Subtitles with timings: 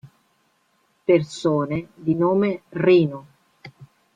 [1.05, 3.27] Persone di nome Rino